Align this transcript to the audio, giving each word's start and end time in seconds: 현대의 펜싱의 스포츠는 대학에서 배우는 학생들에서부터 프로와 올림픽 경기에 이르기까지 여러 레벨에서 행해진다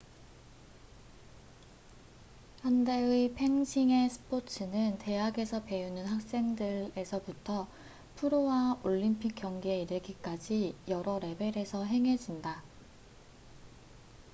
현대의 2.61 3.35
펜싱의 3.35 4.09
스포츠는 4.09 4.97
대학에서 4.97 5.61
배우는 5.63 6.07
학생들에서부터 6.07 7.67
프로와 8.15 8.79
올림픽 8.83 9.35
경기에 9.35 9.81
이르기까지 9.83 10.73
여러 10.87 11.19
레벨에서 11.19 11.85
행해진다 11.85 12.63